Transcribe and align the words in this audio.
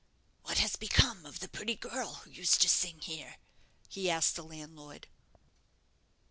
"What 0.45 0.57
has 0.57 0.77
become 0.77 1.27
of 1.27 1.41
the 1.41 1.47
pretty 1.47 1.75
girl 1.75 2.15
who 2.15 2.31
used 2.31 2.59
to 2.63 2.67
sing 2.69 3.01
here?" 3.01 3.37
he 3.87 4.09
asked 4.09 4.35
the 4.35 4.41
landlord. 4.41 5.07